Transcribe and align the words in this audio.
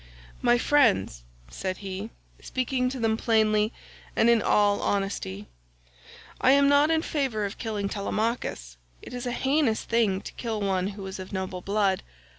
"My 0.41 0.57
friends," 0.57 1.21
said 1.51 1.77
he, 1.77 2.09
speaking 2.41 2.89
to 2.89 2.99
them 2.99 3.17
plainly 3.17 3.71
and 4.15 4.31
in 4.31 4.41
all 4.41 4.81
honestly, 4.81 5.45
"I 6.41 6.53
am 6.53 6.67
not 6.67 6.89
in 6.89 7.03
favour 7.03 7.45
of 7.45 7.59
killing 7.59 7.87
Telemachus. 7.87 8.77
It 9.03 9.13
is 9.13 9.27
a 9.27 9.31
heinous 9.31 9.83
thing 9.83 10.19
to 10.21 10.33
kill 10.33 10.59
one 10.59 10.87
who 10.97 11.05
is 11.05 11.19
of 11.19 11.31
noble 11.31 11.61
blood. 11.61 12.01